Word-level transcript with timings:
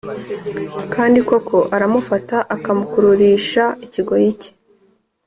Kandi 0.93 1.19
koko 1.29 1.57
aramufata 1.75 2.37
akamukururisha 2.55 3.63
ikigoyi 3.85 4.29
cye 4.41 4.51